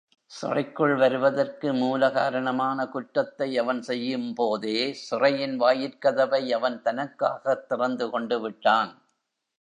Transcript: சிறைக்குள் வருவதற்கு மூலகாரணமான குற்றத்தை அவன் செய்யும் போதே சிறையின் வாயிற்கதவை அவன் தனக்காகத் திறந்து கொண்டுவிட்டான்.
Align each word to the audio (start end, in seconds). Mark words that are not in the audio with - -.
சிறைக்குள் 0.31 0.95
வருவதற்கு 0.95 1.73
மூலகாரணமான 1.73 2.89
குற்றத்தை 2.89 3.57
அவன் 3.57 3.81
செய்யும் 3.81 4.33
போதே 4.33 4.93
சிறையின் 4.93 5.59
வாயிற்கதவை 5.59 6.49
அவன் 6.49 6.81
தனக்காகத் 6.85 7.65
திறந்து 7.67 8.07
கொண்டுவிட்டான். 8.07 8.91